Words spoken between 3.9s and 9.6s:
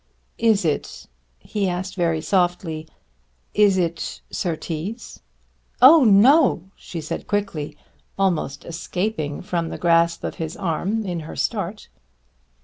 Mr. Surtees?" "Oh no!" she said quickly, almost escaping